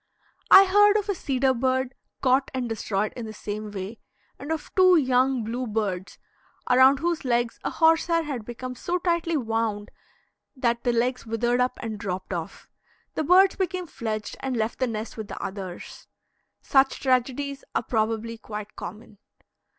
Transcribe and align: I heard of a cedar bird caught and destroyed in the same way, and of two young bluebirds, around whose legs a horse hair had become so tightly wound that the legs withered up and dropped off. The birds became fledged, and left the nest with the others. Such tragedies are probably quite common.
I 0.49 0.65
heard 0.65 0.97
of 0.97 1.09
a 1.09 1.13
cedar 1.13 1.53
bird 1.53 1.93
caught 2.23 2.49
and 2.55 2.67
destroyed 2.67 3.13
in 3.15 3.27
the 3.27 3.33
same 3.33 3.69
way, 3.69 3.99
and 4.39 4.51
of 4.51 4.73
two 4.73 4.95
young 4.95 5.43
bluebirds, 5.43 6.17
around 6.71 6.97
whose 6.97 7.23
legs 7.23 7.59
a 7.63 7.69
horse 7.69 8.07
hair 8.07 8.23
had 8.23 8.43
become 8.43 8.73
so 8.73 8.97
tightly 8.97 9.37
wound 9.37 9.91
that 10.55 10.83
the 10.83 10.91
legs 10.91 11.27
withered 11.27 11.61
up 11.61 11.77
and 11.83 11.99
dropped 11.99 12.33
off. 12.33 12.67
The 13.13 13.23
birds 13.23 13.57
became 13.57 13.85
fledged, 13.85 14.37
and 14.39 14.57
left 14.57 14.79
the 14.79 14.87
nest 14.87 15.17
with 15.17 15.27
the 15.27 15.39
others. 15.39 16.07
Such 16.63 16.99
tragedies 16.99 17.63
are 17.75 17.83
probably 17.83 18.39
quite 18.39 18.75
common. 18.75 19.19